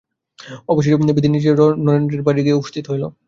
অবশেষে 0.69 0.97
নিধি 0.99 1.29
নিজে 1.29 1.49
নরেন্দ্রের 1.79 2.25
বাড়ি 2.27 2.41
গিয়া 2.45 2.59
উপস্থিত 2.59 2.83
হইল। 2.91 3.03